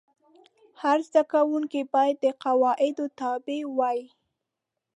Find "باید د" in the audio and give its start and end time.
1.93-2.25